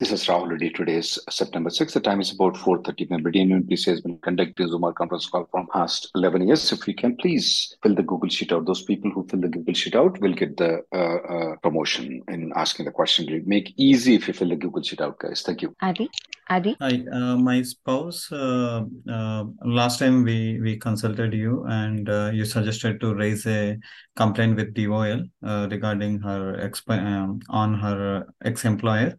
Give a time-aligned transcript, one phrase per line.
[0.00, 0.70] This is Rahul Reddy.
[0.70, 1.92] Today is September 6th.
[1.92, 6.10] The time is about 4.30 Meridian UNPC has been conducting Zoom conference call from past
[6.14, 6.72] 11 years.
[6.72, 8.64] If you can please fill the Google Sheet out.
[8.64, 12.50] Those people who fill the Google Sheet out will get the uh, uh, promotion in
[12.56, 13.44] asking the question.
[13.44, 15.42] Make easy if you fill the Google Sheet out, guys.
[15.42, 15.74] Thank you.
[15.82, 16.08] Adi,
[16.48, 16.78] Adi.
[16.80, 18.32] Hi, uh, my spouse.
[18.32, 23.76] Uh, uh, last time we we consulted you, and uh, you suggested to raise a
[24.16, 29.14] complaint with DOL uh, regarding her ex um, on her ex employer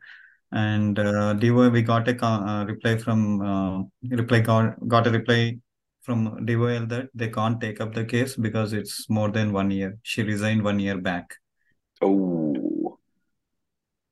[0.52, 3.83] and uh, DOL we got a uh, reply from uh,
[4.16, 5.58] reply got, got a reply
[6.02, 9.97] from DOL that they can't take up the case because it's more than one year.
[10.03, 11.35] She resigned one year back.
[12.02, 12.97] Oh.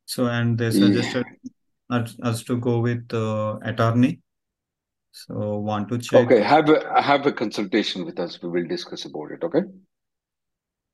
[0.05, 1.97] So and they suggested yeah.
[1.97, 4.21] us, us to go with uh, attorney.
[5.11, 6.25] So want to check.
[6.25, 8.39] Okay, have a have a consultation with us.
[8.41, 9.43] We will discuss about it.
[9.43, 9.61] Okay.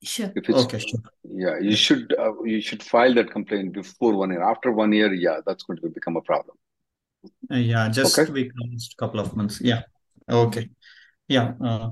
[0.05, 0.31] Sure.
[0.35, 0.99] If it's, okay, sure.
[1.23, 4.43] Yeah, you should uh, you should file that complaint before one year.
[4.43, 6.55] After one year, yeah, that's going to become a problem.
[7.51, 8.31] Uh, yeah, just okay.
[8.31, 9.59] we closed couple of months.
[9.59, 9.81] Yeah.
[10.29, 10.69] Okay.
[11.27, 11.53] Yeah.
[11.59, 11.89] Uh,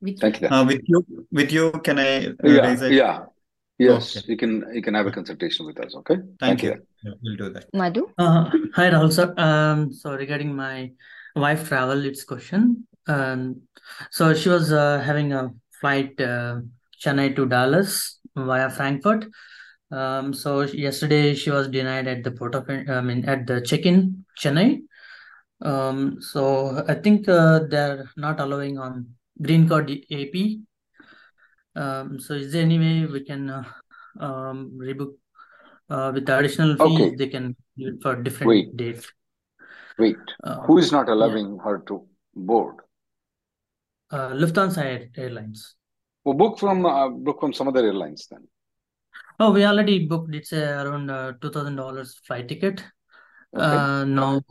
[0.00, 0.48] with Thank you.
[0.48, 2.26] Uh, with you, with you, can I?
[2.26, 2.84] Uh, yeah.
[2.84, 2.88] A...
[2.90, 3.18] Yeah.
[3.78, 4.26] Yes, okay.
[4.28, 4.64] you can.
[4.74, 5.94] You can have a consultation with us.
[5.94, 6.16] Okay.
[6.16, 6.70] Thank, Thank you.
[6.70, 6.82] you.
[7.04, 7.64] Yeah, we'll do that.
[7.72, 8.10] Madhu.
[8.18, 9.32] Uh, hi, Rahul sir.
[9.38, 10.92] Um, so regarding my
[11.34, 12.86] wife travel, it's question.
[13.06, 13.62] Um,
[14.10, 15.50] so she was uh, having a
[15.80, 16.20] flight.
[17.04, 19.26] Chennai to Dallas via Frankfurt.
[19.90, 24.24] Um, so yesterday she was denied at the port of I mean at the check-in
[24.38, 24.82] Chennai.
[25.60, 30.58] Um, so I think uh, they're not allowing on green card AP.
[31.74, 33.64] Um, so is there any way we can uh,
[34.20, 35.14] um, rebook
[35.88, 37.00] uh, with the additional fees?
[37.00, 37.16] Okay.
[37.16, 38.76] They can do it for different Wait.
[38.76, 39.10] dates.
[39.98, 42.76] Wait, Uh, who is not allowing her to board?
[44.10, 45.74] uh, Lufthansa Air- Airlines.
[46.28, 48.46] Well, book from uh, book from some other airlines then.
[49.40, 50.34] Oh, we already booked.
[50.34, 52.84] It's uh, around uh, two thousand dollars flight ticket.
[53.56, 53.64] Okay.
[53.64, 54.42] Uh, now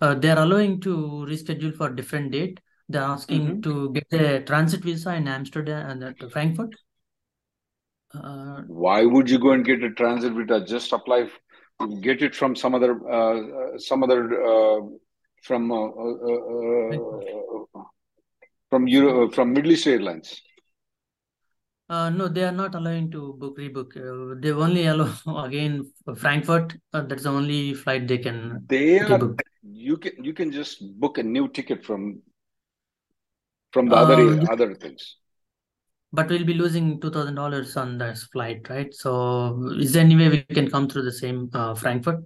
[0.00, 2.58] uh, they're allowing to reschedule for different date.
[2.88, 3.62] They're asking Mhm.
[3.62, 6.74] to get a transit visa in Amsterdam and uh, to Frankfurt.
[8.12, 10.64] Uh, Why would you go and get a transit visa?
[10.64, 11.28] Just apply,
[12.00, 12.98] get it from some other
[13.78, 14.20] some other
[14.52, 14.80] uh,
[15.44, 16.16] from uh, uh,
[16.98, 17.84] uh,
[18.68, 20.42] from Euro from Middle East Airlines.
[21.90, 23.96] Uh, no, they are not allowing to book rebook.
[23.96, 25.10] Uh, they only allow
[25.44, 26.76] again Frankfurt.
[26.92, 29.40] Uh, that's the only flight they can They are rebook.
[29.62, 32.22] you can you can just book a new ticket from
[33.72, 35.16] from the other Um, other things.
[36.18, 38.94] but we'll be losing two thousand dollars on this flight, right?
[38.94, 39.12] So
[39.78, 42.24] is there any way we can come through the same uh, Frankfurt?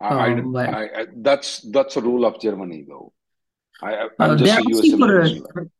[0.00, 3.12] I, I, Um, by- I, I that's that's a rule of Germany though.
[3.82, 5.70] I Uh, I'm just a US for a, citizen.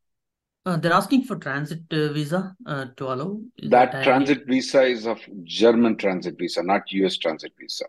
[0.67, 3.41] Uh, they're asking for transit uh, visa uh, to allow.
[3.71, 7.87] That I- transit visa is of German transit visa, not US transit visa.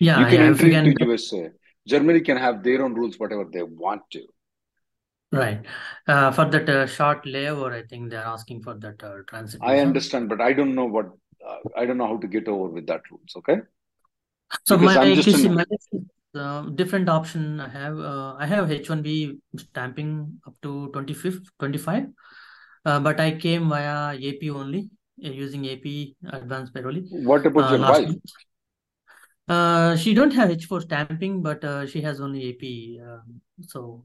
[0.00, 0.46] Yeah, You can yeah.
[0.46, 1.50] Enter can, into USA.
[1.86, 4.26] Germany can have their own rules, whatever they want to.
[5.32, 5.64] right.
[6.06, 9.78] Uh, for that uh, short layover, I think they're asking for that uh, transit I
[9.80, 11.06] understand, but I don't know what
[11.46, 13.34] uh, I don't know how to get over with that rules.
[13.36, 13.58] Okay,
[14.64, 15.64] So because my I'm just if you see an my
[16.34, 22.06] uh, different option I have uh, I have H1B stamping up to 25th 25
[22.84, 24.90] uh, but I came via AP only
[25.24, 28.10] uh, using AP advanced parole what about uh, your wife?
[29.46, 34.04] Uh, she don't have H4 stamping but uh, she has only AP um, so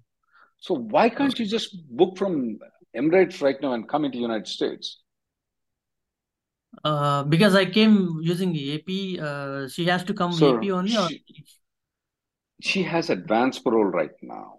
[0.59, 2.59] So why can't you just book from
[2.95, 5.01] Emirates right now and come into United States?
[6.83, 11.09] uh, because I came using AP uh, she has to come So AP only or
[12.61, 14.55] she has advanced parole right now.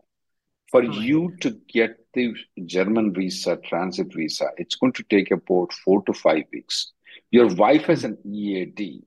[0.71, 2.33] For you to get the
[2.65, 6.93] German visa, transit visa, it's going to take about four to five weeks.
[7.31, 9.03] Your wife has an EAD.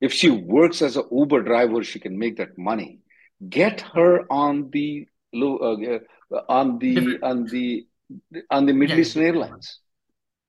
[0.00, 3.00] If she works as an Uber driver, she can make that money.
[3.48, 5.76] Get her on the uh,
[6.48, 7.86] on the on the
[8.50, 9.28] on the Middle Yeah, Eastern yeah.
[9.28, 9.80] Airlines.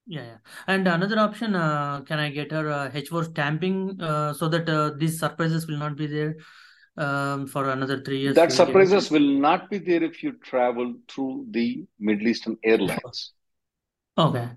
[0.06, 0.38] Yeah, yeah.
[0.68, 4.92] And another option, uh, can I get her uh, H4 stamping uh, so that uh,
[4.98, 6.38] these surprises will not be there
[6.98, 8.36] um, for another three years?
[8.36, 8.88] That we will get it.
[8.88, 13.34] surprises will not be there if you travel through the Middle Eastern Airlines.
[14.18, 14.50] Okay.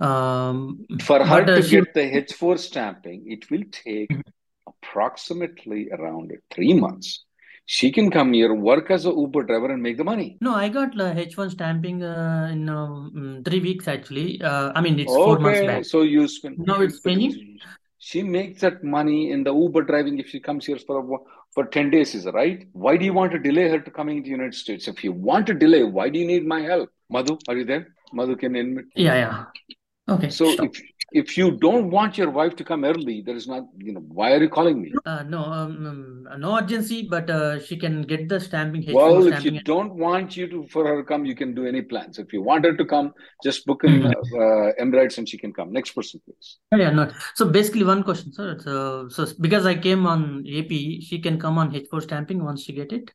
[0.00, 4.22] Um, For her uh, to she, get the H4 stamping, it will take Mhm.
[4.66, 7.24] approximately around three months.
[7.66, 10.36] She can come here, work as a Uber driver, and make the money.
[10.40, 14.42] no, I got the H1 stamping uh, in um, three weeks actually.
[14.42, 15.84] Uh, I mean, it's four months Okay, back.
[15.84, 16.58] so you spend.
[16.58, 17.58] No, it's pending.
[18.04, 21.18] She makes that money in the Uber driving if she comes here for a,
[21.54, 22.66] for ten days, is right?
[22.72, 24.88] Why do you want to delay her to coming to the United States?
[24.88, 26.90] If you want to delay, why do you need my help?
[27.08, 27.94] Madhu, are you there?
[28.12, 28.86] Madhu can admit.
[28.96, 29.44] Yeah, yeah.
[30.14, 30.82] Okay, So if
[31.14, 34.32] if you don't want your wife to come early, there is not, you know, why
[34.32, 34.92] are you calling me?
[35.06, 39.18] Uh, no, um, um, no urgency, but uh, she can get the stamping H4 Well,
[39.18, 39.54] if stamping.
[39.54, 42.18] you don't want you to for her to come, you can do any plans.
[42.18, 43.12] If you want her to come,
[43.42, 44.10] just book in Mhm.
[44.10, 45.72] uh, Emirates and she can come.
[45.72, 46.58] Next person, please.
[46.72, 47.10] Yeah, no.
[47.34, 48.58] So basically, one question, sir.
[48.58, 52.72] So, so because I came on AP, she can come on H4 stamping once she
[52.72, 53.10] get it,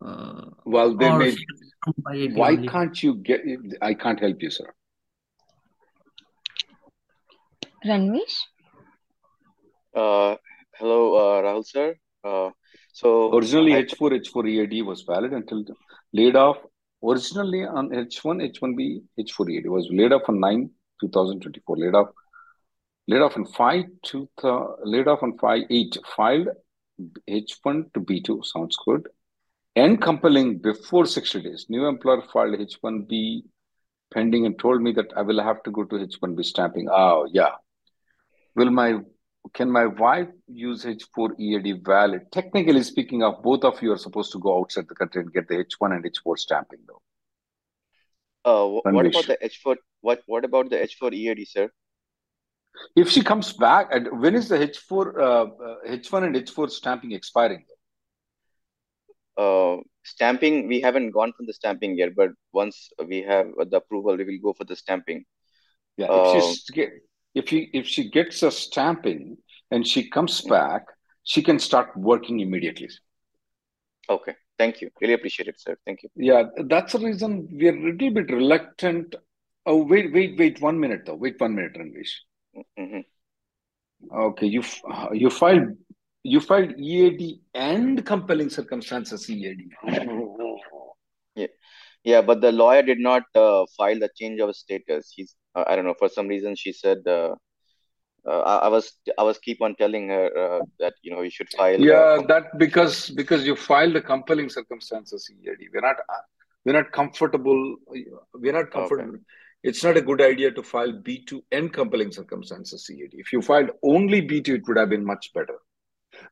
[0.00, 1.30] uh, Well, they may.
[1.30, 3.40] she can come by Why can't you get?
[3.82, 4.68] I can't help you, sir.
[7.84, 8.36] Ranvish?
[9.94, 10.36] Uh,
[10.74, 11.94] hello, uh, Rahul sir.
[12.24, 12.50] Uh,
[12.92, 15.64] so Originally, I, H4 H4 EAD was valid until
[16.12, 16.58] laid off.
[17.02, 20.70] Originally on H1 H1B H4 EAD was laid off on 9
[21.00, 21.76] 2024.
[21.76, 22.08] Laid off.
[23.06, 24.28] Laid off on 5 two,
[24.84, 26.48] laid off on 5 8 filed
[27.28, 29.08] H1 to B2 sounds good
[29.76, 31.66] and compelling before 60 days.
[31.68, 33.42] New employer filed H1B
[34.12, 36.88] pending and told me that I will have to go to H1B stamping.
[36.90, 37.52] Oh, yeah.
[38.54, 39.00] Will my
[39.54, 42.30] can my wife use H4 EAD valid?
[42.32, 45.48] Technically speaking, of both of you are supposed to go outside the country and get
[45.48, 47.02] the H1 and H4 stamping, though.
[48.44, 49.76] uh, wh- what about the H4?
[50.00, 51.70] What what about the H4 EAD, sir?
[52.94, 57.12] If she comes back, and when is the H4 uh, uh, H1 and H4 stamping
[57.12, 57.64] expiring?
[59.36, 64.16] Uh, stamping, we haven't gone for the stamping yet, but once we have the approval,
[64.16, 65.24] we will go for the stamping.
[65.96, 66.90] Yeah, if Uh, she's get
[67.34, 69.38] if she if she gets a stamping
[69.70, 70.86] and she comes back,
[71.24, 72.88] she can start working immediately.
[74.08, 74.90] okay, thank you.
[75.00, 75.76] Really appreciate it, sir.
[75.84, 76.10] Thank you.
[76.16, 79.14] Yeah, that's the reason we are a little bit reluctant.
[79.66, 81.14] Oh, wait, wait, wait, one minute though.
[81.14, 82.12] Wait one minute, Ranvish.
[82.76, 83.00] hmm
[84.14, 85.76] Okay, you uh, you filed
[86.22, 89.70] you filed EAD and compelling circumstances EAD.
[91.34, 91.46] Yeah,
[92.04, 95.12] yeah, but the lawyer did not uh, file the change of status.
[95.14, 97.34] He's, uh, I don't know, for some reason she said, uh,
[98.26, 101.30] uh, I, I was, I was keep on telling her uh, that you know you
[101.30, 101.74] should file.
[101.74, 105.68] Uh, Yeah, that because because you filed the compelling circumstances EAD.
[105.72, 105.96] We're not
[106.64, 107.76] we're not comfortable.
[108.34, 109.18] We're not okay, comfortable.
[109.62, 113.14] It's not a good idea to file B2 and compelling circumstances EAD.
[113.14, 115.58] If you filed only B2, it would have been much better.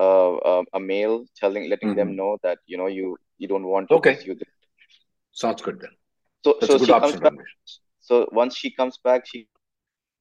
[0.00, 3.90] uh, a mail telling letting them hmm know that you know you you don't want
[3.90, 4.16] to Okay.
[4.16, 4.48] pursue this.
[5.32, 5.90] Sounds good then.
[6.44, 7.32] So That's so she comes back.
[7.32, 7.54] Ranvish.
[8.10, 9.46] So once she comes back, she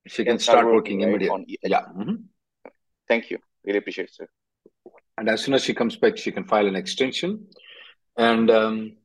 [0.07, 1.21] She can can start start working, working right?
[1.31, 1.69] immediately.
[1.75, 1.85] Yeah.
[1.97, 2.25] mhm.
[3.07, 3.39] Thank you.
[3.65, 4.27] Really appreciate it, sir.
[5.17, 7.47] And as soon as she comes back, she can file an extension.
[8.17, 8.97] And um,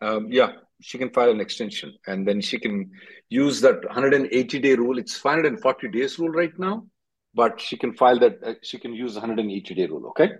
[0.00, 1.94] um, yeah, she can file an extension.
[2.06, 2.90] And then she can
[3.30, 4.98] use that 180 day rule.
[4.98, 6.86] It's 540 days rule right now,
[7.34, 10.08] but she can file that, uh, she can use the 180 day rule.
[10.08, 10.30] Okay.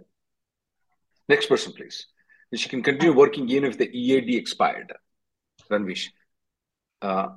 [1.28, 2.06] Next person, please.
[2.52, 4.92] And she can continue working even if the EAD expired.
[5.70, 6.10] Ranvish.
[7.02, 7.28] Uh,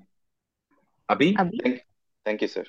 [1.10, 1.36] Abhi?
[1.36, 1.60] Abhi?
[1.64, 1.82] Thank
[2.26, 2.66] thank you, sir.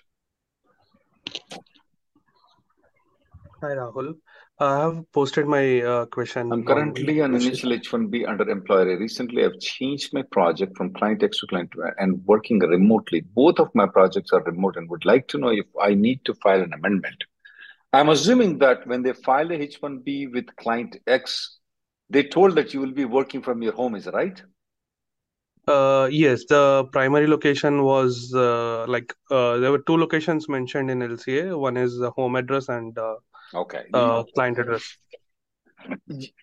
[3.60, 4.14] Hi Rahul.
[4.60, 7.48] I have posted my uh, question I'm currently on Message.
[7.48, 8.98] initial H-1B under employer.
[8.98, 13.20] Recently, I've changed my project from client X to client Y and working remotely.
[13.20, 16.34] Both of my projects are remote and would like to know if I need to
[16.34, 17.24] file an amendment.
[17.92, 21.58] I'm assuming that when they file a H-1B with client X,
[22.10, 24.42] they told that you will be working from your home, is that right?
[25.68, 31.02] Uh, yes, the primary location was uh, like uh, there were two locations mentioned in
[31.02, 31.58] LCA.
[31.58, 33.16] One is the home address and uh,
[33.54, 33.84] Okay.
[33.92, 34.96] uh, client address.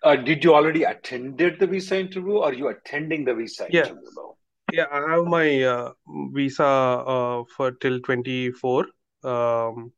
[0.03, 4.11] Uh, did you already attended the visa interview or you attending the visa Yeah, interview
[4.15, 4.37] though?
[4.71, 5.91] yeah, I have my uh,
[6.33, 8.85] visa uh, for till 24.
[9.23, 9.91] Um,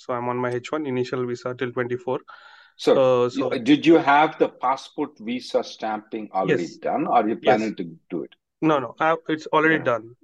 [0.00, 2.20] So I'm on my H1 initial visa till 24.
[2.76, 6.76] So, Uh, so did you have the passport visa stamping already Yes.
[6.76, 7.60] done, or are you Yes.
[7.60, 8.39] planning to do it?
[8.60, 9.84] No, no, I, it's already Yeah.
[9.84, 10.14] done.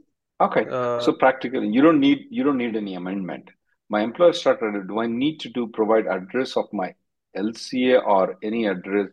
[0.40, 0.66] Okay.
[0.70, 3.50] Uh, So practically, you don't need you don't need any amendment.
[3.88, 6.94] My employer started, do I need to do provide address of my
[7.36, 9.08] LCA or any address?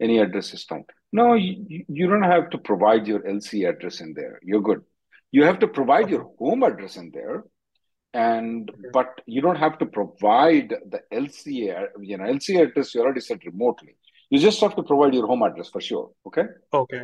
[0.00, 0.84] Any address is fine.
[1.12, 4.38] No, you, you- don't have to provide your LCA address in there.
[4.42, 4.82] You're good.
[5.30, 7.44] You have to provide your home address in there,
[8.14, 11.88] and but you don't have to provide the LCA.
[12.00, 13.96] You know, LCA address you already said remotely.
[14.30, 16.10] You just have to provide your home address for sure.
[16.26, 16.44] Okay.
[16.72, 17.02] Okay.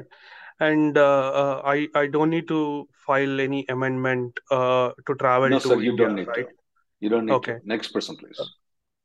[0.60, 5.58] And uh, uh, I I don't need to file any amendment uh, to travel No,
[5.60, 6.46] to sir, you don't need right?
[6.46, 6.54] to.
[7.00, 7.58] You don't need Okay.
[7.60, 7.68] to.
[7.68, 8.40] Next person, please.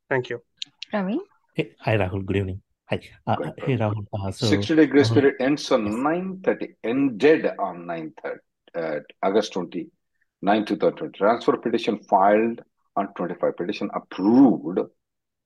[0.08, 0.42] Thank you.
[0.92, 1.20] Ravi?
[1.54, 2.60] Hey, hi Rahul, good evening.
[2.90, 3.00] Hi.
[3.26, 5.94] Uh, Go hey Rahul, uh, so 60 day grace uh, period ends on yes.
[5.94, 8.38] 9:30, ended on 9:30,
[8.74, 9.86] uh, August 20,
[10.42, 11.16] 9 2020.
[11.16, 12.62] Transfer petition filed
[12.96, 13.56] on 25.
[13.56, 14.80] Petition approved.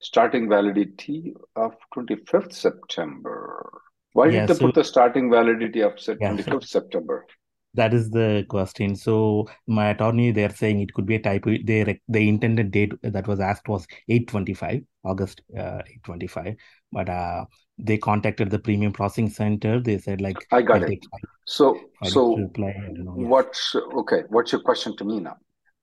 [0.01, 3.83] Starting validity of 25th September.
[4.13, 7.27] Why yeah, did they so put the starting validity of yeah, so September?
[7.75, 8.97] that is the question.
[8.97, 11.57] So my attorney, they're saying it could be a typo.
[11.65, 16.57] They the intended date that was asked was 825, August uh, 825.
[16.93, 17.45] But uh,
[17.79, 19.81] they contacted the premium processing center.
[19.81, 21.05] They said like I got it.
[21.45, 22.75] So, five days to so reply.
[22.93, 23.13] Know.
[23.13, 24.23] What's okay?
[24.29, 25.37] What's your question to me now?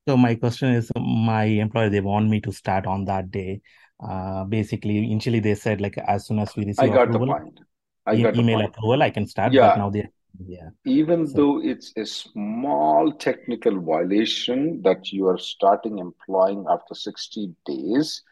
[0.07, 3.61] So my question is, my employer, they want me to start on that day.
[4.05, 7.59] Uh, basically, initially they said like as soon as we receive I got the point.
[8.05, 9.59] I got email approval, I can start.
[9.59, 10.07] But Yeah, now they,
[10.45, 10.69] yeah.
[10.85, 17.53] even So though it's a small technical violation that you are starting employing after 60
[17.65, 18.23] days,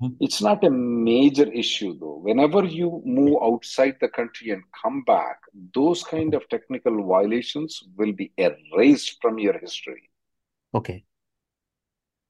[0.00, 0.18] mhm.
[0.20, 2.18] it's not a major issue though.
[2.18, 5.38] Whenever you move outside the country and come back,
[5.74, 10.10] those kind of technical violations will be erased from your history.
[10.74, 11.04] okay,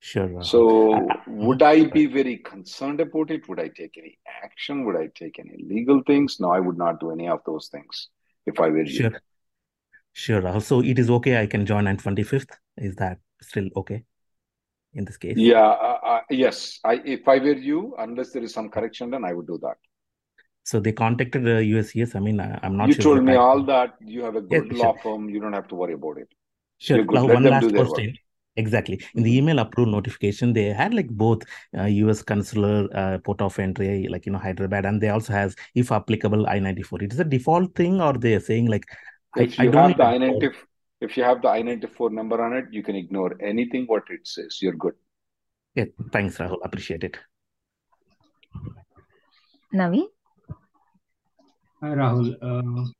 [0.00, 0.44] sure, Rahul.
[0.44, 3.48] So, Uh, would I be very concerned about it?
[3.48, 4.84] Would I take any action?
[4.84, 6.40] Would I take any legal things?
[6.40, 8.08] No, I would not do any of those things
[8.46, 9.10] if I were you.
[9.10, 9.20] sure,
[10.12, 10.62] sure, Rahul.
[10.62, 11.40] So it is okay.
[11.40, 12.50] I can join on 25th.
[12.76, 14.04] Is that still okay
[14.94, 15.36] in this case?
[15.36, 16.80] Yeah, uh, uh, yes.
[16.84, 19.76] I if I were you, unless there is some correction, then I would do that.
[20.64, 22.14] So they contacted the USCIS.
[22.14, 23.94] I mean, I, I'm not You sure told me I, all that.
[24.00, 25.28] You have a yes, good sure, law firm.
[25.28, 26.28] You don't have to worry about it.
[26.78, 26.96] sure.
[26.96, 27.16] You're good.
[27.16, 27.88] Rahul, Let one last do their work.
[27.92, 28.18] question.
[28.58, 29.00] Exactly.
[29.14, 29.38] In the Mhm.
[29.38, 31.42] email approved notification, they had like both
[31.78, 35.54] uh, US consular uh, port of entry, like you know Hyderabad, and they also has,
[35.74, 37.02] if applicable, I-94.
[37.04, 38.86] It is a default thing, or they are saying like
[39.36, 40.04] I, If I you don't have need the.
[40.04, 40.50] I-90,
[41.00, 44.58] if you have the I-94 number on it, you can ignore anything what it says.
[44.60, 44.94] You're good.
[45.76, 46.58] Yeah, thanks, Rahul.
[46.64, 47.16] Appreciate it.
[49.72, 50.02] Navi?
[51.80, 52.34] Hi, Rahul.
[52.42, 52.90] Uh,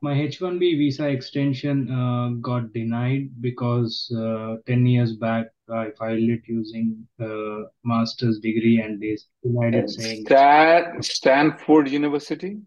[0.00, 6.42] my H-1B visa extension uh, got denied because uh, 10 years back I filed it
[6.46, 12.58] using uh, master's degree and they denied it saying Stan, Stanford University?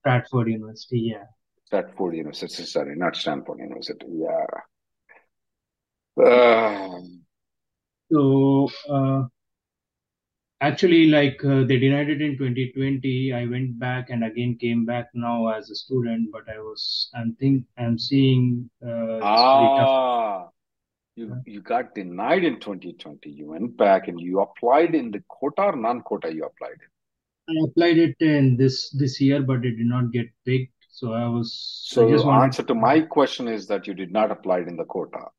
[0.00, 1.00] Stratford University.
[1.12, 1.24] Yeah.
[1.64, 4.06] Stanford University, sorry, not Stanford University.
[4.08, 4.46] Yeah.
[6.24, 7.00] Uh,
[8.12, 9.22] So uh,
[10.62, 13.34] actually, like uh, they denied it in 2020.
[13.34, 17.36] I went back and again came back now as a student, but I was I'm
[17.36, 19.92] think I'm seeing uh, it's very tough.
[19.92, 20.48] ah,
[21.16, 23.30] you you got denied in 2020.
[23.30, 26.90] You went back and you applied in the quota or non-quota you applied in.
[27.48, 30.74] I applied it in this this year, but it did not get picked.
[30.90, 34.12] So I was I So just wanted answer to my question is that you did
[34.12, 35.30] not apply it in the quota.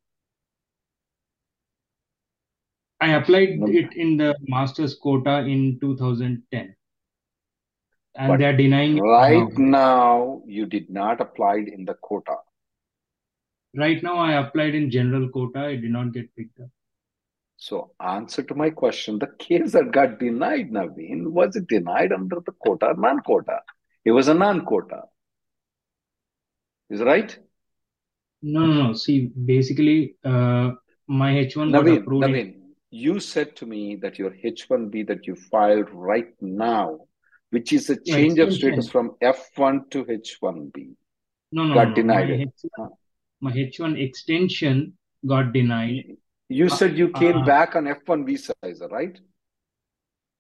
[3.04, 6.76] I applied it in the master's quota in 2010,
[8.16, 9.80] and but they're denying it right now.
[9.80, 12.38] now you did not apply in the quota.
[13.76, 15.60] Right now, I applied in general quota.
[15.60, 16.70] I did not get picked up.
[17.58, 22.40] So answer to my question, the case that got denied, Naveen, was it denied under
[22.46, 23.60] the quota or non-quota?
[24.06, 25.04] It was a non-quota.
[26.90, 27.38] Is it right?
[28.42, 28.94] No, no, no.
[28.94, 30.72] See, basically, uh,
[31.08, 32.63] my H1 got Naveen, approved in Naveen,
[32.94, 37.00] you said to me that your H1B that you filed right now,
[37.50, 40.96] which is a change of status from F1 to H1B,
[41.52, 42.46] No, no, got no, denied My.
[42.46, 42.90] H1,
[43.42, 44.96] my H1 extension
[45.26, 46.18] got denied.
[46.50, 49.20] You Uh, said you came uh, back on F1 visa, is that right?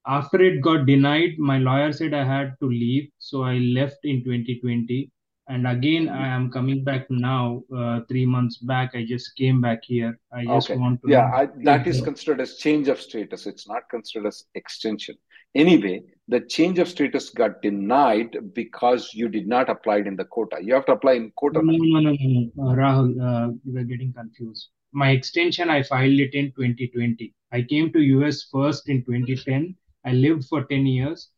[0.05, 4.23] after it got denied, my lawyer said I had to leave, so I left in
[4.23, 5.09] 2020.
[5.47, 7.63] And again, I am coming back now.
[7.75, 10.17] Uh, three months back, I just came back here.
[10.31, 10.79] I just Okay.
[10.79, 13.45] want to Yeah, I, that is considered as change of status.
[13.45, 15.15] It's not considered as extension.
[15.53, 20.25] Anyway, the change of status got denied because you did not apply it in the
[20.25, 20.57] quota.
[20.61, 22.71] You have to apply in quota no, no, no, no, no.
[22.71, 24.69] Uh, Rahul, uh, you are getting confused.
[24.93, 27.33] My extension, I filed it in 2020.
[27.51, 29.75] I came to US first in 2010.
[30.05, 31.29] I lived for 10 years.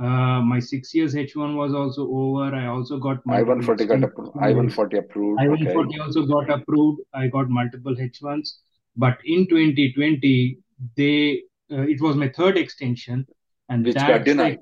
[0.00, 2.54] Uh, my six years H1 was also over.
[2.54, 4.36] I also got I-140 got approved.
[4.40, 5.40] I-140 approved.
[5.40, 5.98] I-140 okay.
[5.98, 7.00] also got approved.
[7.14, 8.52] I got multiple H1s.
[8.96, 10.58] But in 2020,
[10.96, 13.26] they uh, it was my third extension,
[13.68, 14.58] and Which that got denied.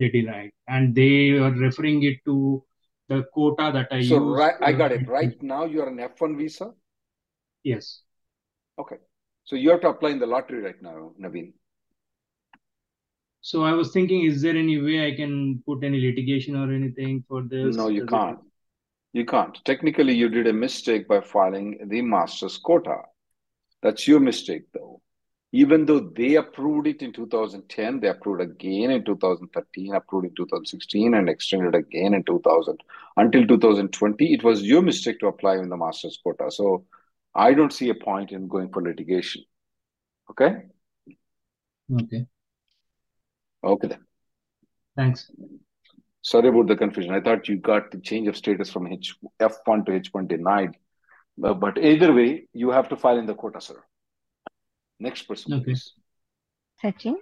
[0.00, 2.64] they denied, and they are referring it to
[3.08, 4.38] the quota that I So used.
[4.38, 5.06] right, I got it.
[5.08, 6.72] Right now, you're an F1 visa.
[7.62, 8.02] Yes.
[8.78, 8.96] Okay.
[9.44, 11.52] So you have to apply in the lottery right now, Naveen.
[13.44, 17.22] So I was thinking, is there any way I can put any litigation or anything
[17.28, 17.76] for this?
[17.76, 18.38] No, you can't.
[19.12, 19.62] You can't.
[19.66, 23.02] Technically, you did a mistake by filing the master's quota.
[23.82, 25.02] That's your mistake, though.
[25.52, 31.12] Even though they approved it in 2010, they approved again in 2013, approved in 2016,
[31.12, 32.80] and extended again in 2000
[33.18, 34.32] until 2020.
[34.32, 36.50] It was your mistake to apply in the master's quota.
[36.50, 36.86] So
[37.34, 39.44] I don't see a point in going for litigation.
[40.30, 40.62] Okay?
[41.92, 42.26] Okay.
[43.64, 44.00] Okay then.
[44.96, 45.30] Thanks.
[46.22, 47.12] Sorry about the confusion.
[47.12, 50.76] I thought you got the change of status from H F1 to H1 denied.
[51.36, 53.82] But, but either way, you have to file in the quota, sir.
[55.00, 55.64] Next person, Okay.
[55.64, 55.92] please.
[56.82, 57.16] Sachin,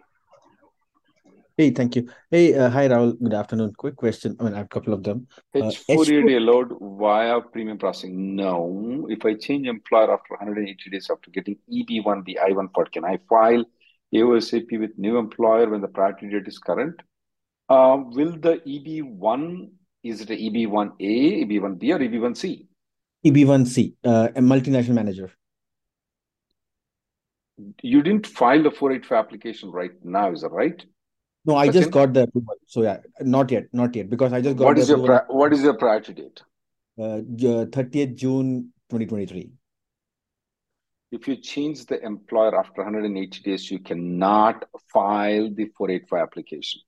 [1.56, 2.08] Hey, thank you.
[2.30, 3.18] Hey, uh, hi, Rahul.
[3.22, 3.72] Good afternoon.
[3.76, 4.36] Quick question.
[4.40, 5.26] I mean, I have a couple of them.
[5.54, 8.34] Uh, H4EAD allowed via premium processing?
[8.36, 9.06] No.
[9.10, 13.64] If I change employer after 180 days after getting EB1, the I-140, can I file
[14.14, 17.00] AOSAP with new employer when the priority date is current?
[17.68, 19.70] Uh, will the EB1,
[20.02, 22.66] is it a EB1A, EB1B, or EB1C?
[23.24, 25.30] EB1C, uh, a multinational manager.
[27.82, 30.84] You didn't file the 485 application right now, is that right?
[31.44, 32.54] No, I just got the approval.
[32.66, 35.18] So yeah, not yet, not yet, because I just got What the is your approval
[35.26, 36.42] pri- what is your priority date?
[36.98, 39.50] uh, 30th June 2023.
[41.12, 46.80] If you change the employer after 180 days, you cannot file the 485 application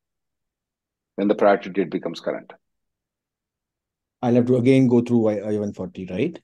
[1.16, 2.51] when the priority date becomes current.
[4.22, 6.42] I'll have to again go through I- I-140, right?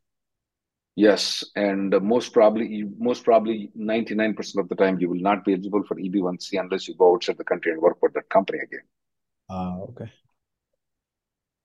[0.94, 5.82] Yes, and most probably, most probably 99% of the time, you will not be eligible
[5.84, 8.86] for EB1C unless you go outside the country and work for that company again.
[9.48, 10.12] Ah, okay.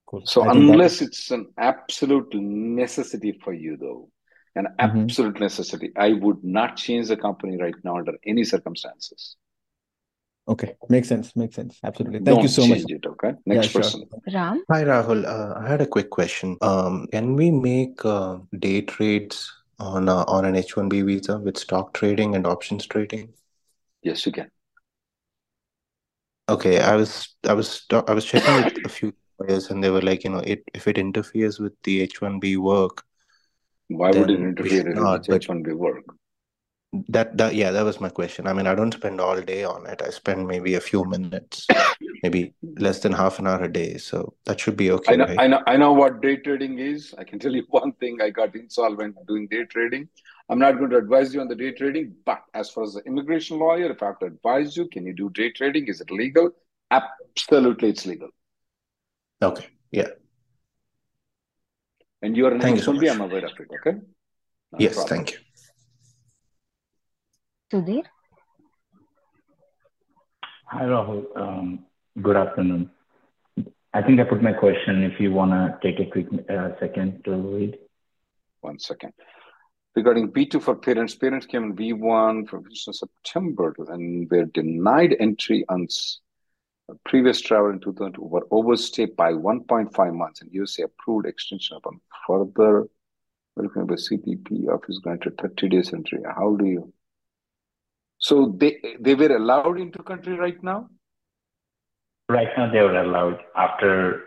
[0.05, 0.25] Cool.
[0.25, 4.09] So I think that- unless it's an absolute necessity for you, though,
[4.55, 5.07] an Mhm.
[5.07, 9.35] absolute necessity, I would not change the company right now under any circumstances.
[10.47, 11.79] Okay, makes sense, makes sense.
[11.83, 12.19] Absolutely.
[12.19, 12.79] Thank you Don't so much.
[12.87, 13.33] it, okay?
[13.51, 13.81] Yeah, Next sure.
[13.81, 14.03] person.
[14.31, 15.25] Ram, Hi, Rahul.
[15.25, 16.57] Uh, I had a quick question.
[16.61, 21.93] Um, can we make uh, day trades on uh, on an H-1B visa with stock
[21.93, 23.33] trading and options trading?
[24.03, 24.51] Yes, you can.
[26.47, 30.01] Okay, I was I was I was checking with a few players, and they were
[30.01, 33.03] like, you know, it if it interferes with the H-1B work,
[33.87, 35.27] Why would it interfere should with not.
[35.27, 36.03] But H1B work?
[37.09, 38.47] that that yeah, that was my question.
[38.47, 40.01] I mean, I don't spend all day on it.
[40.01, 41.67] I spend maybe a few minutes,
[42.23, 43.97] maybe less than half an hour a day.
[43.97, 45.39] So that should be I okay, know, right?
[45.39, 47.13] I know, I know what day trading is.
[47.17, 48.21] I can tell you one thing.
[48.21, 50.07] I got insolvent doing day trading.
[50.47, 53.01] I'm not going to advise you on the day trading, but as far as the
[53.01, 55.87] immigration lawyer, if I have to advise you, can you do day trading?
[55.87, 56.51] Is it legal?
[56.91, 58.29] Absolutely, it's legal.
[59.41, 60.09] Okay, yeah.
[62.25, 63.11] And you are an Thank you so H1B.
[63.11, 63.97] I'm aware of it, okay?
[64.71, 65.09] Not a Yes, problem.
[65.15, 65.37] thank you.
[67.71, 68.03] Sudhir,
[70.71, 71.21] Hi, Rahul.
[71.37, 71.85] Um,
[72.19, 72.89] good afternoon.
[73.93, 77.23] I think I put my question if you want to take a quick uh, second
[77.25, 77.77] to read.
[78.61, 79.13] One second.
[79.95, 85.83] Regarding B2 for parents, parents came in V1 from September and were denied entry on
[85.83, 86.21] s-
[87.05, 92.87] previous travel in 2002 were overstayed by 1.5 months and USA approved extension upon further
[93.55, 96.19] welcome by CBP office granted 30 days entry.
[96.23, 96.93] How do you?
[98.17, 100.89] So they they were allowed into country right now?
[102.29, 104.23] Right now, they were allowed after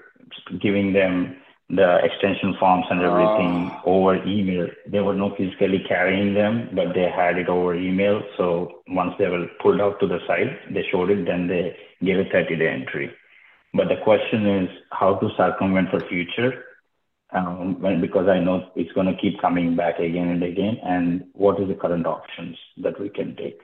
[0.60, 1.36] giving them
[1.70, 3.82] the extension forms and everything Ah.
[3.84, 4.68] over email.
[4.86, 8.22] They were not physically carrying them, but they had it over email.
[8.36, 12.18] So once they were pulled out to the site, they showed it, then they gave
[12.18, 13.10] a 30 day entry.
[13.74, 16.64] But the question is how to circumvent for future.
[17.30, 20.78] Um, when, because I know it's going to keep coming back again and again.
[20.82, 23.60] And what is the current options that we can take?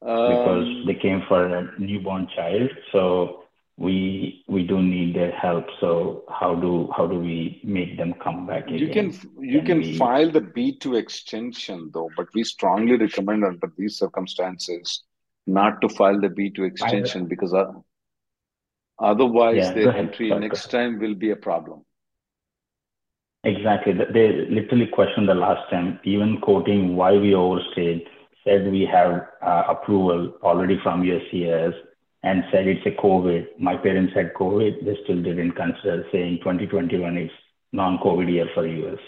[0.00, 3.44] because Um, they came for a newborn child so
[3.78, 5.64] we we do need their help.
[5.80, 9.82] So how do how do we make them come back You can you Can we-
[9.82, 15.02] file the B2 extension though, but we strongly recommend under these circumstances
[15.46, 17.72] not to file the B2 extension because uh,
[18.98, 21.84] otherwise Yeah, their entry go next time will be a problem.
[23.44, 23.92] exactly.
[23.92, 25.98] They literally questioned the last time.
[26.04, 28.02] Even quoting why we overstayed
[28.44, 31.74] said we have uh, approval already from USCIS
[32.22, 33.58] and said it's a COVID.
[33.58, 34.84] My parents had COVID.
[34.84, 37.30] They still didn't consider saying 2021 is
[37.72, 38.98] non-COVID year for US,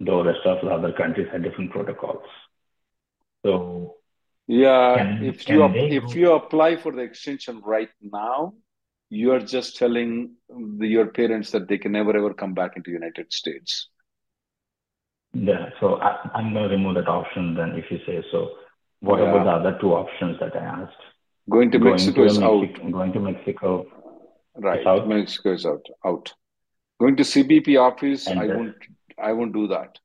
[0.00, 2.24] though rest of the other countries had different protocols.
[3.44, 3.96] So
[4.46, 8.54] Yeah, can if you can ap- they if you apply for the extension right now,
[9.10, 12.90] you are just telling the, your parents that they can never ever come back into
[12.90, 13.88] United States.
[15.34, 18.50] Yeah, so I, I'm going to remove that option then if you say so.
[19.00, 21.02] What about the other two options that I asked?
[21.50, 22.92] Going to Going Mexico to is out.
[22.92, 23.86] Going to Mexico
[24.56, 25.84] Right, out, Mexico is out.
[26.04, 26.32] Out.
[27.00, 28.76] Going to CBP office, and I won't.
[29.18, 29.98] I won't do that.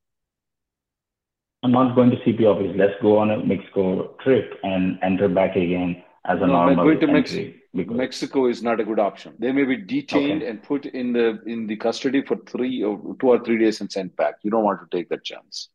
[1.62, 2.76] I'm not going to CBP office.
[2.76, 6.78] Let's go on a Mexico trip and enter back again as a No, me- going
[6.78, 9.36] normal to Mex entry because Mexico is not a good option.
[9.38, 13.16] They may be detained okay, and put in the in the custody for three or
[13.20, 14.36] two or three days and sent back.
[14.42, 15.70] You don't want to take that chance.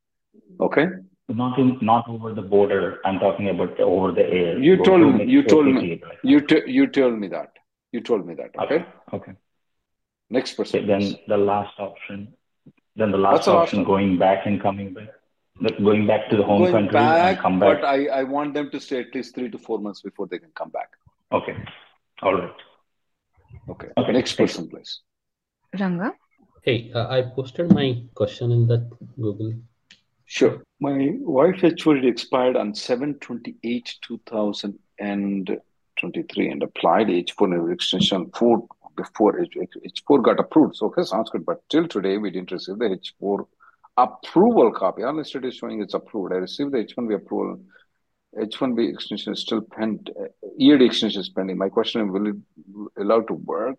[0.61, 0.87] Okay?
[1.29, 3.01] Not in not over the border.
[3.05, 4.59] I'm talking about the, over the air.
[4.59, 5.25] You Go told to me.
[5.25, 5.81] You told me.
[5.81, 7.53] City like You t you told me that.
[7.93, 8.51] You told me that.
[8.59, 8.75] Okay?
[8.75, 9.33] Okay, okay.
[10.31, 12.35] Next person, Okay, then the last option,
[12.97, 13.87] then the last the option one?
[13.87, 15.09] going back and coming back,
[15.79, 17.85] going back to the home Going country and come back, but.
[17.85, 20.51] I I want them to stay at least three to four months before they can
[20.55, 20.91] come back.
[21.33, 21.57] Okay,
[22.23, 22.57] all right.
[23.69, 23.89] Okay.
[23.97, 25.01] Okay, Next thank person, please.
[25.79, 26.13] Ranga.
[26.63, 29.55] Hey, uh, I posted my question in that Google.
[30.27, 30.63] Sure.
[30.81, 39.57] My wife H4 expired on 728 2023 and applied H4 extension four before H-
[39.87, 40.77] H4 got approved.
[40.77, 41.45] So, okay, sounds good.
[41.45, 43.47] But till today, we didn't receive the H4
[43.97, 45.03] approval copy.
[45.03, 46.33] Unless it is showing it's approved.
[46.33, 47.61] I received the H1B approval.
[48.37, 50.15] H1B extension is still pending.
[50.59, 51.59] EAD extension is pending.
[51.59, 52.37] My question is, will it
[52.99, 53.79] allow to work?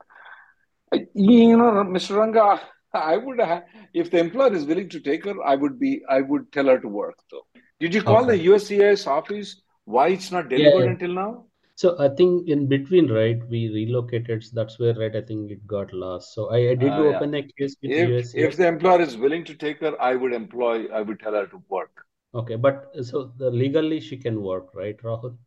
[1.14, 2.18] You know, Mr.
[2.18, 2.62] Ranga,
[3.14, 6.22] I would have, if the employer is willing to take her, I would be, I
[6.22, 7.46] would tell her to work though.
[7.80, 9.62] Did you call the USCIS office?
[9.86, 10.92] Why it's not delivered yeah.
[10.92, 11.46] until now?
[11.76, 14.44] So I think in between, right, we relocated.
[14.44, 16.34] So that's where, right, I think it got lost.
[16.34, 17.18] So I, I did Uh, yeah.
[17.18, 18.36] open a case with If USCIS.
[18.36, 21.48] if the employer is willing to take her, I would employ, I would tell her
[21.48, 21.92] to work.
[22.34, 25.38] Okay, but so the legally she can work, right, Rahul?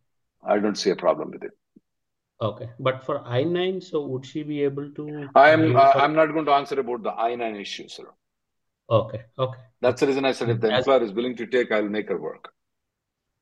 [0.43, 1.53] I don't see a problem with it.
[2.40, 5.92] Okay, but for I-9, so would she be able to I am, uh.
[5.96, 8.07] I'm not going to answer about the I-9 issue, sir.
[8.90, 11.72] Okay, okay, That's the reason I said if the As employer is willing to take,
[11.72, 12.53] I'll make her work.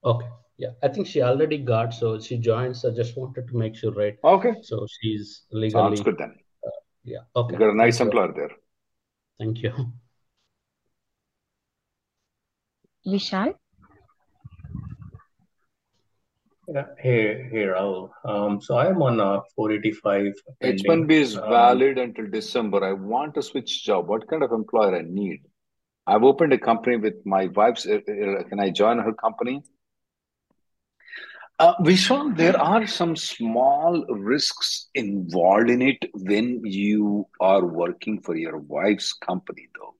[0.04, 0.28] okay,
[0.59, 2.76] yeah, I think she already got, so she joined.
[2.76, 4.16] So just wanted to make sure, right?
[4.24, 5.82] Okay, So she's legally.
[5.82, 6.35] sounds good then.
[6.66, 6.70] uh,
[7.04, 7.20] yeah.
[7.37, 8.06] You Okay, got a nice thank you.
[8.06, 8.50] employer there.
[9.38, 9.72] Thank you.
[13.06, 13.56] Vishal.
[16.68, 16.87] Yeah.
[16.98, 18.11] Hey, hey, Rahul.
[18.24, 20.85] Um, so I'm on uh, 485 pending.
[20.85, 22.85] H1B is Um, valid until December.
[22.85, 24.09] I want to switch job.
[24.09, 25.42] What kind of employer I need?
[26.07, 27.87] I've opened a company with my wife's.
[27.87, 29.62] uh, uh, Can I join her company?
[31.59, 38.37] Uh, Vishal, there are some small risks involved in it when you are working for
[38.37, 39.94] your wife's company, though.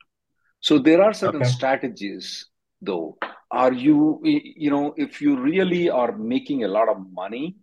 [0.61, 1.51] So there are certain okay.
[1.51, 2.49] strategies,
[2.87, 3.19] though.
[3.51, 7.57] Are you, you know, if you really are making a lot of money,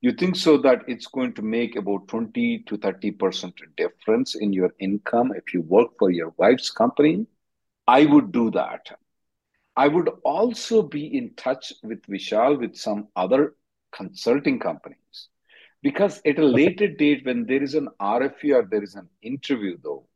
[0.00, 4.70] you think so that it's going to make about 20 to 30% difference in your
[4.78, 7.26] income if you work for your wife's company?
[7.86, 8.86] I would do that.
[9.76, 13.54] I would also be in touch with Vishal with some other
[13.92, 15.28] consulting companies
[15.82, 19.78] because at a later date, when there is an RFE or there is an interview,
[19.82, 20.06] though,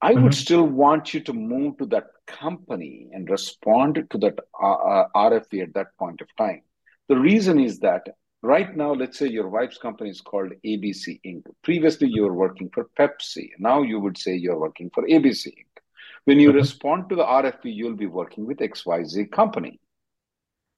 [0.00, 0.34] I would Mm-hmm.
[0.34, 5.62] still want you to move to that company and respond to that uh, uh, RFE
[5.62, 6.62] at that point of time.
[7.08, 8.06] The reason is that
[8.42, 11.44] right now, let's say your wife's company is called ABC Inc.
[11.62, 13.50] Previously, you were working for Pepsi.
[13.58, 15.82] Now you would say you're working for ABC Inc.
[16.24, 16.52] When you Mm-hmm.
[16.52, 19.80] respond to the RFE, you'll be working with XYZ company.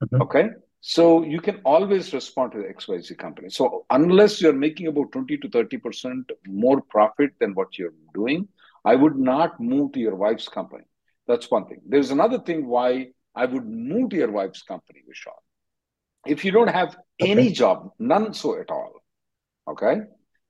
[0.02, 0.20] Mm-hmm.
[0.20, 0.50] Okay.
[0.80, 3.48] So you can always respond to the XYZ company.
[3.50, 8.48] So unless you're making about 20 to 30% more profit than what you're doing,
[8.86, 10.84] I would not move to your wife's company.
[11.26, 11.80] That's one thing.
[11.86, 15.40] There's another thing why I would move to your wife's company, Vishal.
[16.24, 18.92] If you don't have any job, none so at all,
[19.68, 19.96] okay?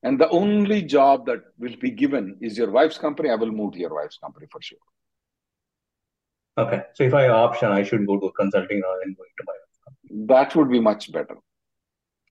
[0.02, 3.72] And the only job that will be given is your wife's company, I will move
[3.72, 4.78] to your wife's company for sure.
[6.58, 6.82] Okay.
[6.94, 10.34] So if I have option, I should go to consulting rather than going to my.
[10.34, 11.36] That would be much better.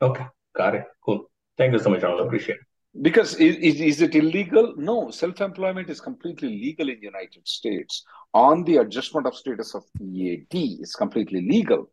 [0.01, 0.25] Okay.
[0.55, 0.85] Got it.
[1.03, 1.29] Cool.
[1.57, 2.25] Thank you so much, Rahul.
[2.25, 2.74] Appreciate it.
[3.01, 4.73] Because is, is, is it illegal?
[4.77, 8.03] No, self-employment is completely legal in the United States.
[8.33, 11.89] On the adjustment of status of EAD is completely legal.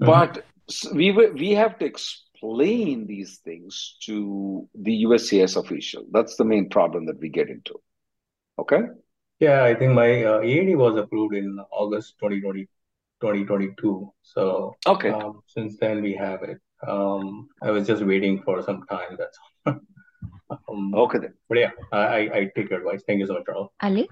[0.00, 0.06] Mm-hmm.
[0.06, 0.44] But
[0.94, 6.06] we we have to explain these things to the USCIS official.
[6.10, 7.74] That's the main problem that we get into.
[8.58, 8.80] Okay?
[9.40, 12.68] Yeah, I think my uh, EAD was approved in August 2022.
[13.22, 14.12] 2022.
[14.22, 15.10] So Okay.
[15.10, 16.58] um, since then we have it.
[16.86, 19.16] Um, I was just waiting for some time.
[19.18, 19.80] That's all.
[20.68, 21.34] um, Okay then.
[21.48, 23.02] but yeah, I, I I take your advice.
[23.06, 23.68] Thank you so much, Rahul.
[23.80, 24.08] Ali?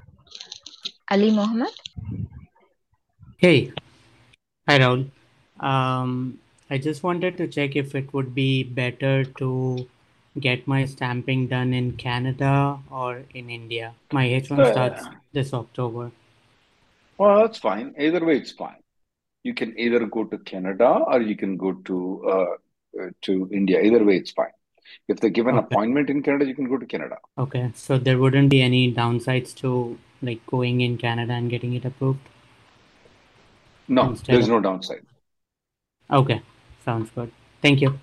[1.11, 1.75] Ali Mohammed?
[3.39, 3.73] Hey,
[4.69, 5.09] hi Rahul.
[5.61, 6.39] Um,
[6.71, 9.89] I just wanted to check if it would be better to
[10.39, 13.93] get my stamping done in Canada or in India.
[14.13, 16.11] My H1 starts Uh, this October.
[17.19, 17.95] well, that's fine.
[17.99, 18.80] Either way, it's fine.
[19.43, 22.57] You can either go to Canada or you can go to uh,
[23.23, 23.81] to India.
[23.83, 24.53] Either way, it's fine.
[25.09, 25.77] If they give an Okay.
[25.77, 27.19] appointment in Canada, you can go to Canada.
[27.37, 31.85] Okay, so there wouldn't be any downsides to like going in Canada and getting it
[31.85, 32.29] approved
[33.89, 34.49] No, instead there's of.
[34.49, 35.05] no downside.
[36.11, 36.43] Okay,
[36.85, 37.33] sounds good.
[37.63, 37.99] Thank you.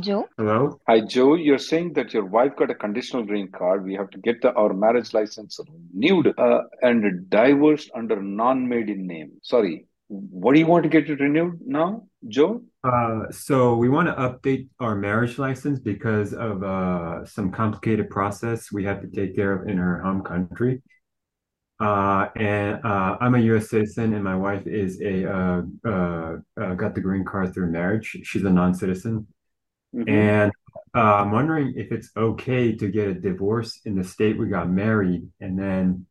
[0.00, 0.28] Joe?
[0.36, 0.78] Hello?
[0.86, 1.34] Hi, Joe.
[1.34, 3.84] You're saying that your wife got a conditional green card.
[3.84, 5.58] We have to get the, our marriage license
[5.94, 9.32] renewed uh, and divorced under non-maiden name.
[9.42, 12.62] Sorry, what do you want to get it renewed now, Joe?
[12.84, 18.70] Uh, so we want to update our marriage license because of uh, some complicated process
[18.70, 20.82] we have to take care of in her home country.
[21.78, 23.68] Uh, and uh, I'm a U.S.
[23.68, 28.18] citizen, and my wife is a uh, uh, uh, got the green card through marriage.
[28.22, 29.26] She's a non-citizen,
[29.96, 30.08] Mhm.
[30.08, 30.52] and
[30.94, 34.70] uh, I'm wondering if it's okay to get a divorce in the state we got
[34.70, 36.06] married, and then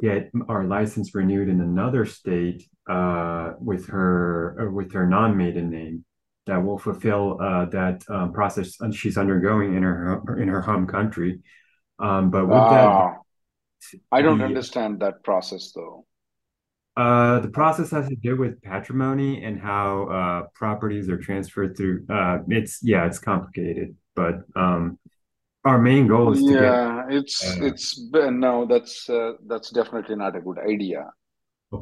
[0.00, 6.04] get our license renewed in another state uh, with her uh, with her non-maiden name
[6.46, 11.40] that will fulfill uh, that um, process she's undergoing in her in her home country.
[11.98, 13.18] Um, but would that
[14.10, 16.06] I don't understand that process though.
[16.96, 22.04] Uh, the process has to do with patrimony and how uh, properties are transferred through.
[22.10, 24.98] Uh, it's yeah, it's complicated, but um,
[25.64, 30.16] our main goal is to get Yeah, it's uh, it's no, that's uh, that's definitely
[30.16, 31.10] not a good idea.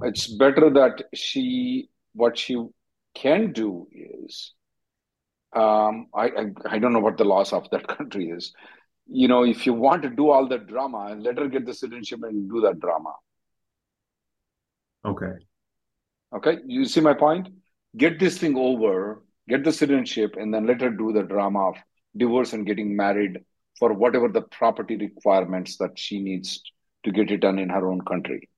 [0.02, 2.64] It's better that she what she
[3.14, 4.54] can do is
[5.56, 8.52] um I, I I don't know what the laws of that country is.
[9.08, 11.74] You know, if you want to do all the drama, and let her get the
[11.74, 13.12] citizenship and do that drama.
[15.04, 15.32] Okay.
[16.34, 17.48] Okay, you see my point?
[17.96, 21.74] Get this thing over, get the citizenship, and then let her do the drama of
[22.16, 23.40] divorce and getting married
[23.78, 26.62] for whatever the property requirements that she needs
[27.04, 28.48] to get it done in her own country.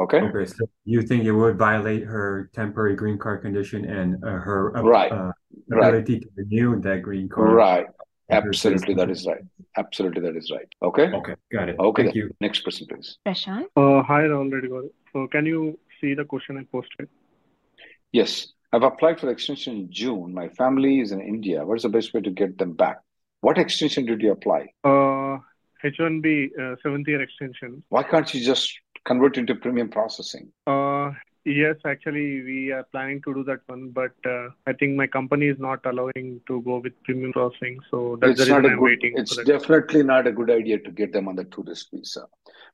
[0.00, 0.20] Okay?
[0.20, 4.76] Okay, so you think it would violate her temporary green card condition and uh, her
[4.76, 5.32] uh, Right, uh,
[5.68, 7.86] right, ability to renew that green card right.
[8.28, 9.42] And her Absolutely, that is right.
[9.76, 10.68] Absolutely, that is right.
[10.82, 11.10] Okay?
[11.12, 11.76] Okay, got it.
[11.78, 12.22] Okay, Thank then.
[12.22, 12.34] you.
[12.40, 13.18] Next person, please.
[13.26, 13.64] Prashant?
[13.76, 14.90] Uh, hi, Rahul Reddy Gaurav.
[15.12, 17.08] So can you see the question I posted?
[18.12, 20.32] Yes, I've applied for the extension in June.
[20.34, 21.64] My family is in India.
[21.64, 22.98] What's the best way to get them back?
[23.40, 24.68] What extension did you apply?
[24.84, 25.38] Uh,
[25.84, 27.82] H1B uh, seventh year extension.
[27.88, 28.72] Why can't you just
[29.04, 30.50] convert into premium processing?
[30.66, 31.12] Uh,
[31.44, 35.46] yes, actually, we are planning to do that one, but uh, I think my company
[35.46, 38.68] is not allowing to go with premium processing, so that's the It's not reason a
[38.74, 41.88] I'm good, waiting it's definitely not a good idea to get them on the tourist
[41.92, 42.26] visa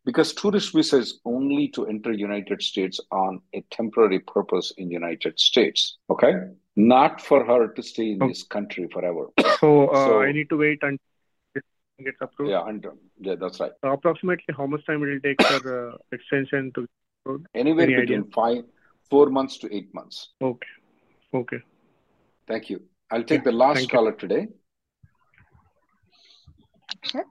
[0.05, 5.39] because tourist visa is only to enter United States on a temporary purpose in United
[5.39, 5.97] States.
[6.11, 6.35] Okay?
[6.77, 9.29] Not for her to stay in Oh, this country forever.
[9.61, 10.99] So uh, I need to wait until
[11.55, 12.51] it gets approved.
[12.51, 12.85] yeah, and,
[13.21, 13.73] yeah, that's right.
[13.83, 16.87] Approximately how much time it will take for uh, extension to?
[17.55, 18.01] Anywhere Any idea?
[18.03, 18.65] between five,
[19.11, 20.29] four months to eight months.
[20.43, 20.67] Okay,
[21.33, 21.59] okay.
[22.47, 22.83] Thank you.
[23.11, 23.99] I'll Yeah, take the last thank you.
[23.99, 24.49] caller today.
[26.97, 27.25] Akshat?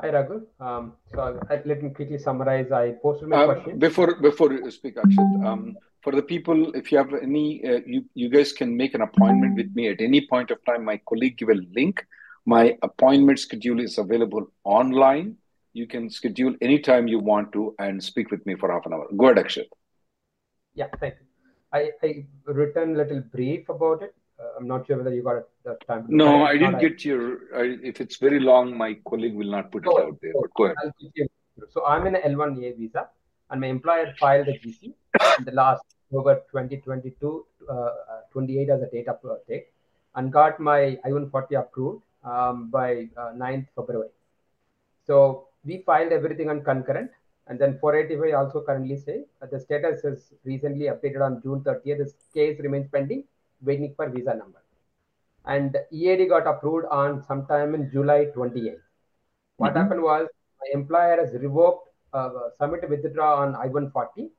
[0.00, 0.42] Hi, Raghu.
[0.60, 2.70] Um, so I, let me quickly summarize.
[2.70, 3.78] I posted my Uh, question.
[3.78, 8.04] before before you speak, Akshat, um, for the people, if you have any, uh, you
[8.14, 10.84] you guys can make an appointment with me at any point of time.
[10.84, 12.04] My colleague give a link.
[12.44, 15.36] My appointment schedule is available online.
[15.78, 19.06] You can schedule anytime you want to and speak with me for half an hour.
[19.16, 19.68] Go ahead, Akshat.
[20.74, 21.26] Yeah, thank you.
[21.72, 24.14] I, I written a little brief about it.
[24.40, 26.44] Uh, I'm not sure whether you got the time to look at No.
[26.44, 27.22] I didn't I get your.
[27.54, 30.32] I, if it's very long, my colleague will not put it out there.
[30.56, 30.76] go ahead.
[30.82, 31.28] I'll give you.
[31.70, 33.08] So I'm in an L1A visa,
[33.50, 34.94] and my employer filed a GC
[35.38, 37.90] in the last October 2022, uh, uh,
[38.32, 39.64] 28 as a date of birthday,
[40.14, 44.10] and got my I-140 approved um, by uh, 9th February.
[45.06, 47.10] So we filed everything on concurrent,
[47.48, 51.98] and then 485 also currently say that the status is recently updated on June 30th.
[52.02, 53.24] This case remains pending,
[53.62, 54.62] waiting for visa number.
[55.46, 58.84] And EAD got approved on sometime in July 28th.
[59.56, 59.80] What Mhm.
[59.80, 60.24] happened was
[60.62, 61.84] my employer has revoked
[62.18, 64.30] uh, submit withdraw on I-140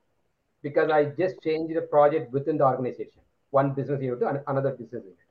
[0.62, 5.04] because I just changed the project within the organization, one business unit to another business
[5.10, 5.29] unit.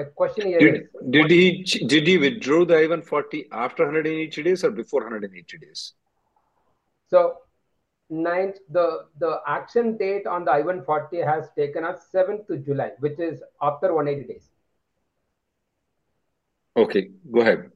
[0.00, 4.64] My question here Did is, did he did he withdraw the I-140 after 180 days
[4.64, 5.92] or before 180 days?
[7.08, 7.38] So
[8.08, 8.86] ninth, the
[9.18, 13.92] the action date on the I-140 has taken us 7th to July, which is after
[13.92, 14.48] 180 days.
[16.84, 17.70] Okay, go ahead.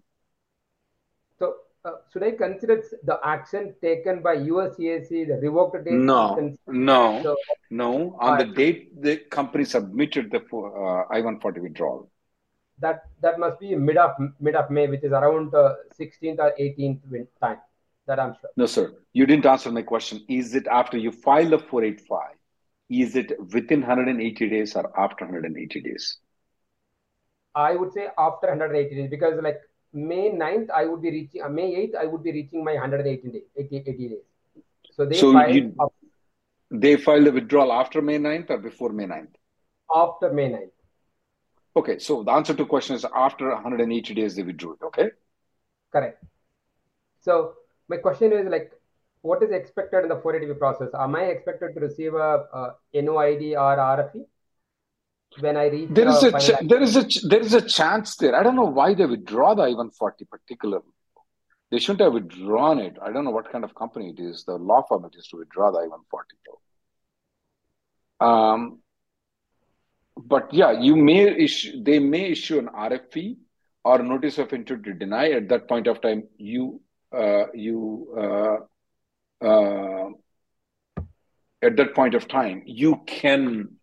[1.39, 5.93] So uh, should I consider the action taken by USCIS, the revoked date?
[5.93, 7.37] No, no, So,
[7.71, 8.17] no.
[8.19, 12.11] On the date the company submitted the uh, I-140 withdrawal.
[12.79, 16.53] That that must be mid of mid of May, which is around uh, 16th or
[16.59, 17.01] 18th
[17.41, 17.59] time.
[18.07, 18.51] That I'm sure.
[18.57, 18.93] No, sir.
[19.13, 20.25] You didn't answer my question.
[20.29, 22.37] Is it after you file the 485?
[22.91, 26.19] Is it within 180 days or after 180 days?
[27.55, 29.61] I would say after 180 days because like
[29.93, 33.31] May 9th, I would be reaching uh, May 8th, I would be reaching my 180
[33.31, 34.19] days, 80, 80 days.
[34.93, 35.73] So they So filed you
[36.71, 39.35] they filed the withdrawal after May 9th or before May 9th?
[39.95, 40.74] after May 9th.
[41.77, 44.85] Okay, so the answer to question is after 180 days they withdrew it.
[44.85, 45.11] Okay.
[45.93, 46.23] Correct.
[47.21, 47.55] So
[47.89, 48.73] my question is like,
[49.23, 50.89] what is expected in the 480 process?
[50.99, 54.25] Am I expected to receive a, a NOID or RFE
[55.41, 58.17] when I reach There is a ch- there is a ch- there is a chance
[58.17, 58.37] there.
[58.37, 60.85] I don't know why they withdraw the I-140 particularly.
[61.71, 62.97] They shouldn't have withdrawn it.
[63.03, 64.45] I don't know what kind of company it is.
[64.45, 66.23] The law firm it is to withdraw the I-140
[68.21, 68.27] though.
[68.27, 68.79] Um,
[70.27, 71.83] but yeah, you may issue.
[71.83, 73.37] They may issue an RFE
[73.85, 75.31] or notice of intent to deny.
[75.31, 76.81] At that point of time, you
[77.13, 80.11] uh, you uh, uh,
[81.63, 83.77] at that point of time you can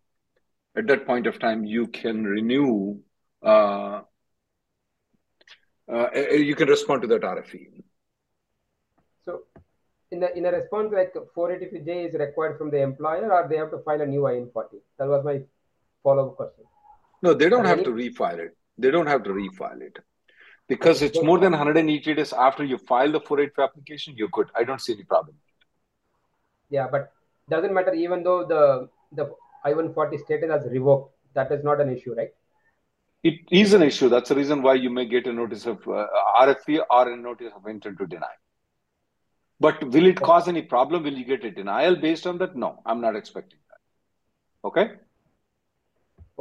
[0.76, 2.98] at that point of time you can renew
[3.42, 4.00] uh,
[5.92, 7.82] uh, you can respond to that RFE.
[9.24, 9.42] So
[10.10, 13.70] in the in a response like 485J is required from the employer or they have
[13.70, 14.80] to file a new I-40?
[14.98, 15.42] That was my
[16.02, 16.64] follow-up question.
[17.22, 18.56] No, they don't have any- to refile it.
[18.78, 19.98] They don't have to refile it
[20.68, 24.14] because it's more than 180 days after you file the 485 application.
[24.16, 24.50] You're good.
[24.56, 25.36] I don't see any problem.
[26.70, 27.12] Yeah, but
[27.50, 29.34] doesn't matter even though the the
[29.64, 31.14] I-140 status has revoked.
[31.34, 32.32] That is not an issue, right?
[33.22, 34.08] It is an issue.
[34.08, 36.06] That's the reason why you may get a notice of uh,
[36.40, 38.34] RFE or a notice of intent to deny.
[39.60, 41.04] But will it cause any problem?
[41.04, 42.56] Will you get a denial based on that?
[42.56, 44.68] No, I'm not expecting that.
[44.68, 44.94] Okay.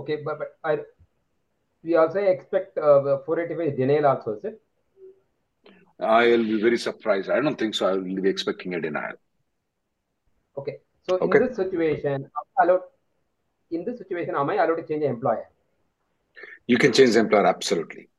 [0.02, 0.80] Okay, but, but I
[1.84, 4.62] we also expect uh, the 485 denial also, is it?
[6.00, 7.30] I'll be very surprised.
[7.30, 7.88] I don't think so.
[7.88, 9.14] I will be expecting a denial.
[10.58, 10.80] Okay.
[11.08, 11.40] So Okay.
[11.40, 12.82] in this situation, am I allowed
[13.72, 15.48] in this situation, am I allowed to change employer?
[16.68, 18.10] You can change employer, absolutely.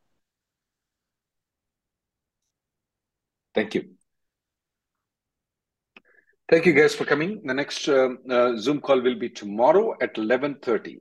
[3.54, 3.90] Thank you.
[6.48, 7.42] Thank you guys for coming.
[7.44, 11.00] The next um, uh, Zoom call will be tomorrow at 11:30.